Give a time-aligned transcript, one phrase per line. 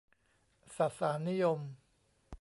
[0.75, 1.59] สสารนิยม